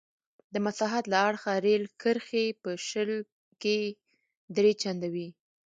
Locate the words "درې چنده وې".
4.57-5.27